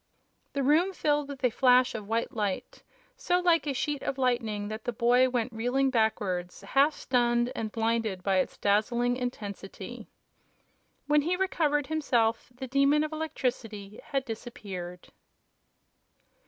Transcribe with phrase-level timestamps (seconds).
[0.53, 2.81] The room filled with a flash of white light
[3.15, 7.71] so like a sheet of lightning that the boy went reeling backwards, half stunned and
[7.71, 10.07] blinded by its dazzling intensity.
[11.05, 15.09] When he recovered himself the Demon of Electricity had disappeared.